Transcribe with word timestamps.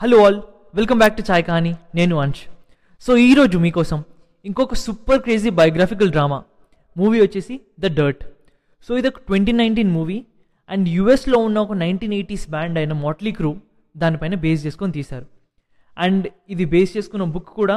Hello 0.00 0.16
all 0.24 0.38
welcome 0.74 0.98
back 1.00 1.14
to 1.18 1.22
chai 1.28 1.42
కానీ 1.48 1.70
నేను 1.98 2.14
Ansh 2.22 2.40
so 3.04 3.12
ఈరోజు 3.26 3.56
మీకోసం 3.64 3.98
ఇంకొక 4.44 4.76
super 4.82 5.20
crazy 5.24 5.50
biographical 5.58 6.10
drama 6.14 6.38
movie 6.96 7.18
వచ్చేసి 7.22 7.54
ద 7.82 7.90
డర్ట్ 7.98 8.22
సో 8.88 8.98
ఇది 9.00 9.08
ఒక 9.10 9.20
ట్వంటీ 9.28 9.52
నైన్టీన్ 9.60 9.92
మూవీ 9.98 10.18
అండ్ 10.70 10.88
యుఎస్లో 10.96 11.38
ఉన్న 11.46 11.58
ఒక 11.66 11.76
నైన్టీన్ 11.84 12.14
ఎయిటీస్ 12.18 12.46
బ్యాండ్ 12.54 12.78
అయిన 12.82 12.96
మోట్లీ 13.04 13.32
క్రూ 13.38 13.52
దానిపైన 13.94 14.34
బేస్ 14.44 14.66
చేసుకొని 14.66 14.94
తీశారు. 14.98 15.26
అండ్ 15.96 16.26
ఇది 16.54 16.66
బేస్ 16.74 16.92
చేసుకున్న 16.96 17.30
బుక్ 17.36 17.50
కూడా 17.60 17.76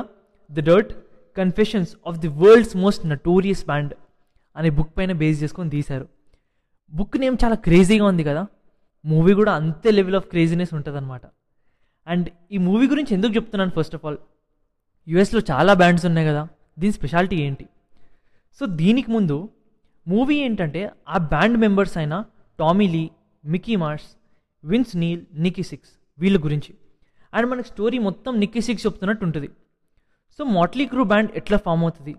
the 0.49 0.67
dirt 0.71 0.91
confessions 1.35 1.93
of 2.09 2.19
the 2.25 2.31
world's 2.43 2.75
most 2.83 3.05
notorious 3.13 3.65
band 3.71 3.95
అనే 4.55 4.71
బుక్ 4.79 4.93
పైన 4.99 5.11
బేస్ 5.23 5.39
చేసుకొని 5.45 5.71
తీశారు. 5.77 6.07
బుక్ 6.93 7.17
నేమ్ 7.25 7.37
చాలా 7.45 7.59
క్రేజీగా 7.67 8.07
ఉంది 8.11 8.25
కదా. 8.31 8.45
మూవీ 9.05 9.35
కూడా 9.41 9.53
అంతే 9.61 9.91
లెవెల్ 9.99 10.19
ఆఫ్ 10.21 10.29
క్రేజీనెస్ 10.33 10.73
ఉంటుంది 10.79 10.97
అనమాట 11.01 11.25
అండ్ 12.07 12.27
ఈ 12.51 12.57
మూవీ 12.57 12.85
గురించి 12.87 13.11
ఎందుకు 13.13 13.33
చెప్తున్నాను 13.35 13.71
ఫస్ట్ 13.77 13.95
ఆఫ్ 13.95 14.05
ఆల్ 14.05 14.17
యుఎస్లో 15.07 15.41
చాలా 15.51 15.73
బ్యాండ్స్ 15.73 16.05
ఉన్నాయి 16.05 16.27
కదా 16.27 16.43
దీని 16.79 16.93
స్పెషాలిటీ 16.93 17.37
ఏంటి? 17.47 17.65
సో 18.59 18.65
దీనికి 18.81 19.11
ముందు 19.11 19.49
మూవీ 20.07 20.35
ఏంటంటే 20.37 20.81
ఆ 21.09 21.17
బ్యాండ్ 21.33 21.57
మెంబర్స్ 21.57 21.97
అయిన 21.97 22.15
Tommy 22.59 22.87
Lee 22.87 23.03
Mickey 23.45 23.75
Mars 23.75 24.07
Vince 24.63 24.95
Neil 24.97 25.21
Nikki 25.33 25.63
Sixx 25.63 25.91
వీళ్ళ 26.19 26.37
గురించి. 26.45 26.71
అండ్ 27.33 27.47
మనకి 27.51 27.67
స్టోరీ 27.67 27.97
మొత్తం 27.97 28.39
నిక్కీ 28.39 28.61
సిక్స్ 28.61 28.85
చెప్తున్నట్టు 28.85 29.25
ఉంటుంది. 29.25 29.49
సో 30.37 30.43
మాట్లీ 30.57 30.85
క్రూ 30.85 31.03
బ్యాండ్ 31.03 31.31
ఎట్లా 31.35 31.57
ఫామ్ 31.57 31.81
అవుతుంది? 31.81 32.15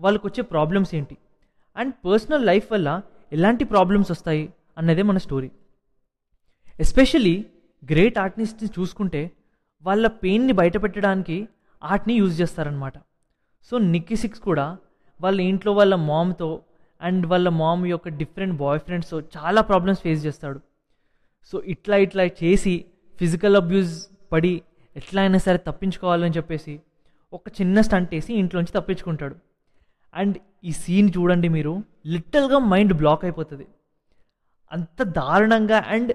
వాళ్ళకి 0.00 0.26
వచ్చే 0.26 0.42
ప్రాబ్లమ్స్ 0.42 0.94
ఏంటి? 0.94 1.16
అండ్ 1.76 1.94
పర్సనల్ 2.06 2.46
లైఫ్ 2.46 2.72
వల్ల 2.72 2.88
ఎలాంటి 3.32 3.64
ప్రాబ్లమ్స్ 3.64 4.10
వస్తాయి? 4.10 4.44
అన్నదే 4.78 5.02
మన 5.02 5.18
స్టోరీ 5.18 5.50
ఎస్పెషలీ 6.80 7.34
గ్రేట్ 7.82 8.18
ఆర్టిస్ట్ని 8.18 8.68
చూసుకుంటే 8.78 9.30
వాళ్ళ 9.84 10.06
పెయిన్ని 10.06 10.52
బయటపెట్టడానికి 10.52 11.48
ఆర్ట్ని 11.82 12.14
యూజ్ 12.14 12.40
చేస్తారనమాట 12.40 12.92
సో 13.70 13.78
నిక్కీ 13.78 14.16
సిక్స్ 14.16 14.40
కూడా 14.40 14.78
వాళ్ళ 15.20 15.40
ఇంట్లో 15.40 15.72
వాళ్ళ 15.72 15.94
మామ్తో 15.94 16.62
అండ్ 17.00 17.26
వాళ్ళ 17.26 17.48
మామ్ 17.48 17.86
యొక్క 17.86 18.08
డిఫరెంట్ 18.08 18.56
బాయ్ 18.56 18.78
ఫ్రెండ్స్తో 18.78 19.20
చాలా 19.20 19.60
ప్రాబ్లమ్స్ 19.60 20.00
ఫేస్ 20.00 20.26
చేస్తాడు. 20.26 20.60
సో 21.52 21.62
ఇట్లా 21.62 21.96
ఇట్లా 21.96 22.24
చేసి 22.24 22.84
ఫిజికల్ 23.18 23.56
అబ్యూస్ 23.56 24.08
పడి 24.32 24.62
ఎట్లా 24.96 25.22
అయినా 25.22 25.38
సరే 25.38 25.58
తప్పించుకోవాలని 25.58 26.34
చెప్పేసి 26.36 26.80
ఒక 27.32 27.48
చిన్న 27.60 27.80
స్టంట్ 27.80 28.14
వేసి 28.14 28.34
ఇంట్లోంచి 28.34 28.72
తప్పించుకుంటాడు. 28.72 29.36
అండ్ 30.14 30.38
ఈ 30.64 30.72
సీన్ 30.72 31.10
చూడండి 31.16 31.48
మీరు 31.48 31.84
లిటిల్గా 32.06 32.58
మైండ్ 32.58 32.92
బ్లాక్ 32.92 33.24
అయిపోతుంది. 33.24 33.66
అంత 34.72 35.02
దారుణంగా 35.02 35.78
అండ్ 35.88 36.12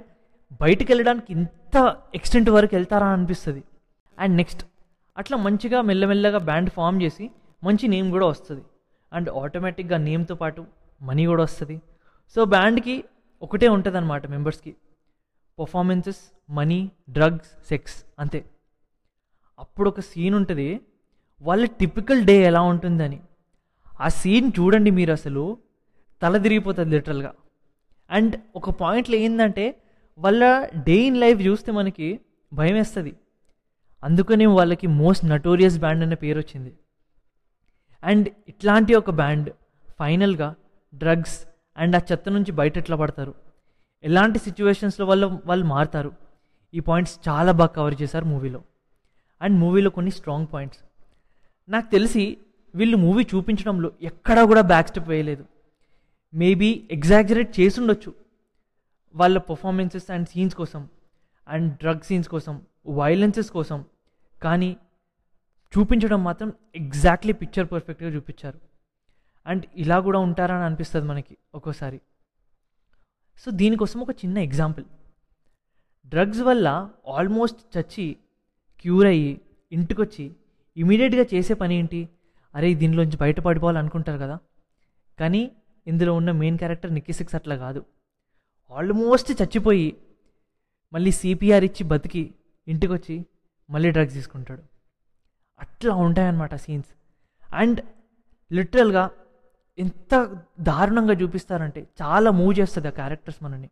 బయటికి 0.61 0.89
వెళ్ళడానికి 0.91 1.33
ఇంత 1.33 1.95
ఎక్స్టెంట్ 2.15 2.49
వరకు 2.49 2.75
వెళ్తారా 2.75 3.07
అనిపిస్తుంది. 3.07 3.63
అండ్ 4.19 4.37
నెక్స్ట్ 4.37 4.65
అట్లా 5.17 5.37
మంచిగా 5.37 5.81
మెల్లమెల్లగా 5.81 6.37
బ్యాండ్ 6.37 6.69
ఫామ్ 6.69 7.01
చేసి 7.01 7.31
మంచి 7.63 7.87
నేమ్ 7.87 8.11
కూడా 8.11 8.25
వస్తుంది. 8.25 8.63
అండ్ 9.13 9.29
ఆటోమేటిక్గా 9.29 9.97
నేమ్తో 9.97 10.35
పాటు 10.35 10.65
మనీ 11.01 11.25
కూడా 11.25 11.43
వస్తుంది. 11.43 11.81
సో 12.35 12.45
బ్యాండ్కి 12.45 13.03
ఒకటే 13.41 13.67
ఉంటుంది 13.67 13.97
అనమాట 13.97 14.27
మెంబర్స్కి 14.27 14.75
పర్ఫార్మెన్సెస్ 15.59 16.21
మనీ 16.49 16.91
డ్రగ్స్ 17.09 17.67
సెక్స్ 17.67 18.05
అంతే. 18.19 18.45
అప్పుడు 19.59 19.89
ఒక 19.89 19.99
సీన్ 19.99 20.35
ఉంటుంది. 20.35 20.79
వాళ్ళ 21.41 21.65
టిపికల్ 21.65 22.21
డే 22.25 22.43
ఎలా 22.43 22.61
ఉంటుందని. 22.61 23.19
ఆ 24.01 24.07
సీన్ 24.07 24.51
చూడండి 24.59 24.91
మీరు 24.91 25.11
అసలు 25.11 25.57
తల 26.21 26.37
తిరిగిపోతుంది 26.37 26.95
లిటరల్గా 26.95 27.33
అండ్ 28.09 28.35
ఒక 28.55 28.69
పాయింట్లో 28.69 29.15
ఏంటంటే 29.15 29.65
వాళ్ళ 30.17 30.43
డే 30.87 30.95
ఇన్ 31.07 31.17
లైఫ్ 31.17 31.41
చూస్తే 31.41 31.71
మనకి 31.71 32.19
భయం 32.53 32.75
వేస్తుంది. 32.75 33.13
అందుకనే 34.03 34.45
వాళ్ళకి 34.45 34.87
మోస్ట్ 34.87 35.25
నటోరియస్ 35.25 35.79
బ్యాండ్ 35.79 36.03
అనే 36.03 36.15
పేరు 36.15 36.39
వచ్చింది. 36.39 36.71
అండ్ 38.03 38.29
ఇట్లాంటి 38.47 38.93
ఒక 38.95 39.09
బ్యాండ్ 39.09 39.49
ఫైనల్గా 39.99 40.55
డ్రగ్స్ 40.93 41.37
అండ్ 41.77 41.95
ఆ 41.95 42.01
చెత్త 42.11 42.29
నుంచి 42.29 42.51
బయట 42.51 42.77
ఎట్లా 42.77 42.97
పడతారు? 42.97 43.33
ఎలాంటి 44.03 44.39
సిచ్యువేషన్స్లో 44.39 45.05
వాళ్ళు 45.05 45.27
వాళ్ళు 45.45 45.65
మారుతారు? 45.65 46.11
ఈ 46.73 46.79
పాయింట్స్ 46.79 47.15
చాలా 47.27 47.51
బాగా 47.51 47.73
కవర్ 47.77 47.95
చేశారు 48.01 48.25
మూవీలో 48.25 48.61
అండ్ 49.41 49.59
మూవీలో 49.59 49.89
కొన్ని 49.89 50.11
స్ట్రాంగ్ 50.11 50.47
పాయింట్స్ 50.53 50.79
నాకు 51.69 51.91
తెలిసి 51.91 52.37
వీళ్ళు 52.75 52.97
మూవీ 52.97 53.23
చూపించడంలో 53.23 53.91
ఎక్కడా 54.01 54.45
కూడా 54.45 54.61
బ్యాక్ 54.61 54.87
స్టెప్ 54.87 55.09
వేయలేదు 55.09 55.45
మేబీ 56.33 56.69
ఎగ్జాగరేట్ 56.91 57.59
చేసుండొచ్చు 57.59 58.11
వాళ్ళ 59.15 59.37
పర్ఫార్మెన్సెస్ 59.37 60.11
అండ్ 60.11 60.27
సీన్స్ 60.27 60.55
కోసం 60.55 60.89
అండ్ 61.47 61.77
డ్రగ్ 61.77 62.01
సీన్స్ 62.01 62.29
కోసం 62.29 62.61
వైలెన్సెస్ 62.87 63.51
కోసం. 63.51 63.85
కానీ 64.43 64.77
చూపించడం 65.77 66.23
మాత్రం 66.23 66.53
ఎగ్జాక్ట్లీ 66.75 67.33
పిక్చర్ 67.33 67.71
పర్ఫెక్ట్గా 67.71 68.09
చూపించారు. 68.09 68.59
అండ్ 69.47 69.65
ఇలా 69.75 69.99
కూడా 69.99 70.19
ఉంటారని 70.19 70.63
అనిపిస్తుంది 70.63 71.07
మనకి 71.07 71.37
ఒక్కోసారి. 71.55 72.01
సో 73.37 73.51
దీనికోసం 73.51 73.99
ఒక 73.99 74.09
చిన్న 74.11 74.37
ఎగ్జాంపుల్ 74.37 74.85
డ్రగ్స్ 76.07 76.41
వల్ల 76.41 76.89
ఆల్మోస్ట్ 77.07 77.77
చచ్చి 77.77 78.17
క్యూర్ 78.81 79.07
అయ్యి 79.07 79.41
ఇంటికొచ్చి 79.71 80.35
ఇమీడియట్గా 80.77 81.25
చేసే 81.33 81.53
పని 81.53 81.75
ఏంటి? 81.75 82.09
అరే 82.55 82.73
దీనిలోంచి 82.73 83.17
బయటపడిపోవాలి 83.17 83.77
అనుకుంటారు 83.77 84.17
కదా. 84.17 84.39
కానీ 85.19 85.51
ఇందులో 85.87 86.13
ఉన్న 86.13 86.31
మెయిన్ 86.31 86.57
క్యారెక్టర్ 86.57 86.93
నిక్కి 86.93 87.13
సిక్స్ 87.13 87.35
అట్లా 87.35 87.55
కాదు. 87.55 87.85
ఆల్మోస్ట్ 88.71 89.31
చచ్చిపోయి 89.31 89.97
మళ్ళీ 90.93 91.11
సిపిఆర్ 91.11 91.63
ఇచ్చి 91.63 91.83
బతికి 91.83 92.33
ఇంటికొచ్చి 92.67 93.25
మళ్ళీ 93.69 93.91
డ్రగ్స్ 93.91 94.13
తీసుకుంటాడు. 94.13 94.63
అట్లా 95.59 95.95
ఉంటాయన్నమాట 95.95 96.55
సీన్స్. 96.55 96.89
అండ్ 97.53 97.81
లిటరల్గా 98.53 99.09
ఎంత 99.79 100.39
దారుణంగా 100.59 101.13
చూపిస్తారంటే 101.13 101.87
చాలా 102.01 102.31
మూవ్ 102.31 102.59
చేస్తుంది 102.59 102.87
ఆ 102.87 102.91
క్యారెక్టర్స్ 102.91 103.43
మనని 103.43 103.69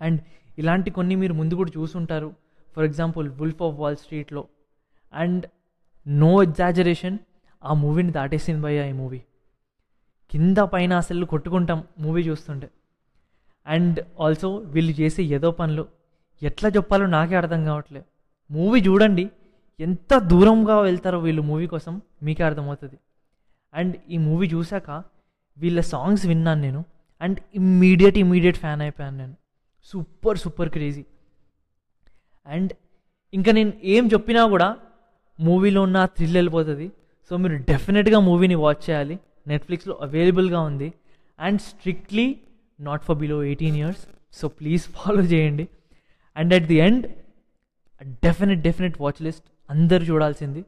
అండ్ 0.00 0.20
ఇలాంటి 0.58 0.90
కొన్ని 0.90 1.14
మీరు 1.14 1.32
ముందు 1.32 1.54
కూడా 1.54 1.70
చూసుంటారు. 1.78 2.34
For 2.76 2.84
example 2.84 3.30
wolf 3.30 3.62
of 3.62 3.76
wall 3.76 3.96
స్ట్రీట్లో 3.96 4.48
అండ్ 5.12 5.46
నో 6.08 6.42
ఎగ్జాజరేషన్ 6.42 7.18
ఆ 7.64 7.74
మూవీని 7.74 8.12
దాటేసింది 8.12 8.62
భయ్య 8.62 8.88
ఈ 8.88 8.92
మూవీ. 8.92 9.22
కింద 10.30 10.56
పైన 10.56 10.92
అసలు 10.92 11.26
కొట్టుకుంటాం 11.26 11.84
మూవీ 11.98 12.22
చూస్తుంటే. 12.22 12.70
అండ్ 13.66 14.06
ఆల్సో 14.20 14.56
వీళ్ళు 14.56 14.92
చేసే 14.92 15.22
ఏదో 15.22 15.50
పనులు. 15.50 15.86
ఎట్లా 16.42 16.70
చెప్పాలో 16.70 17.06
నాకే 17.06 17.34
అర్థం 17.36 17.64
కావట్లేదు. 17.64 18.04
మూవీ 18.52 18.80
చూడండి. 18.80 19.30
ఎంత 19.80 20.18
దూరంగా 20.18 20.80
వెళ్తారో 20.80 21.18
వీళ్ళు 21.18 21.42
మూవీ 21.42 21.66
కోసం 21.66 22.02
మీకే 22.22 22.44
అర్థమవుతుంది. 22.44 22.98
అండ్ 23.74 23.96
ఈ 24.10 24.18
మూవీ 24.18 24.48
చూశాక 24.48 25.02
వీళ్ళ 25.58 25.80
సాంగ్స్ 25.80 26.26
విన్నాను 26.26 26.60
నేను. 26.60 26.84
అండ్ 27.22 27.38
ఇమ్మీడియట్ 27.54 28.18
ఇమ్మీడియట్ 28.18 28.56
ఫ్యాన్ 28.56 28.80
అయిపోయాను 28.80 29.16
నేను. 29.16 29.34
Super 29.84 30.38
super 30.38 30.68
crazy. 30.68 31.04
అండ్ 32.46 32.72
ఇంకా 33.34 33.52
నేను 33.52 33.72
ఏం 33.84 34.06
చెప్పినా 34.06 34.46
కూడా 34.46 34.76
మూవీలో 35.40 35.82
ఉన్న 35.82 36.04
థ్రిల్ 36.04 36.34
వెళ్ళిపోతుంది. 36.34 36.92
సో 37.30 37.36
మీరు 37.36 37.56
డెఫినెట్గా 37.56 38.18
మూవీని 38.18 38.54
వాచ్ 38.54 38.90
చేయాలి. 38.90 39.20
నెట్ఫ్లిక్స్లో 39.46 39.98
అవైలబుల్గా 40.02 40.60
ఉంది. 40.60 40.92
And 41.40 41.60
strictly 41.60 42.40
not 42.80 43.02
for 43.04 43.18
below 43.18 43.44
eighteen 43.44 43.76
years 43.76 44.06
so 44.32 44.48
please 44.48 44.82
follow 44.82 45.22
చేయండి 45.22 45.68
and 46.36 46.54
at 46.54 46.64
the 46.64 46.74
end 46.74 47.06
definite 48.24 48.60
definite 48.60 48.96
watch 49.00 49.22
list 49.22 49.44
అందరు 49.70 50.04
చూడాల్సింది. 50.04 50.64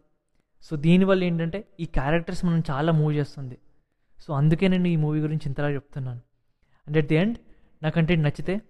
సో 0.62 0.76
దీనివల్ల 0.76 1.24
ఏంటంటే 1.24 1.64
ఈ 1.80 1.84
క్యారెక్టర్స్ 1.84 2.44
మనం 2.44 2.62
చాలా 2.70 2.92
మూవ్ 2.92 3.14
చేస్తుంది. 3.14 3.58
సో 4.18 4.34
అందుకే 4.34 4.68
నేను 4.68 4.88
ఈ 4.88 4.96
మూవీ 4.96 5.20
గురించి 5.20 5.46
ఇంతలా 5.46 5.70
చెప్తున్నాను. 5.70 6.20
అండ్ 6.86 6.98
అట్ 6.98 7.06
ది 7.06 7.14
ఎండ్ 7.14 7.38
నా 7.82 7.88
కంటెంట్ 7.88 8.24
నచ్చితే 8.24 8.60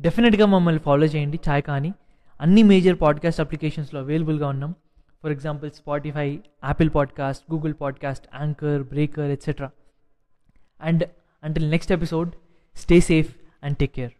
డెఫినెట్గా 0.00 0.46
మమ్మల్ని 0.46 0.80
ఫాలో 0.80 1.06
చేయండి. 1.06 1.38
ఛాయ్ 1.48 1.62
కానీ 1.62 1.92
అన్ని 2.40 2.62
మేజర్ 2.62 3.00
పాడ్కాస్ట్ 3.00 3.40
అప్లికేషన్స్లో 3.40 4.00
అవైలబుల్గా 4.00 4.48
ఉన్నాం. 4.48 4.74
For 5.22 5.32
example 5.32 5.70
Spotify 5.70 6.28
Apple 6.64 6.90
podcast 6.94 7.52
Google 7.52 7.74
podcast 7.80 8.26
anchor 8.40 8.82
breaker 8.82 9.30
etcetera 9.30 9.70
and 10.80 11.04
until 11.44 11.70
next 11.70 11.92
episode 11.92 12.30
stay 12.76 13.00
safe 13.10 13.30
and 13.62 13.76
take 13.78 13.94
care 13.94 14.12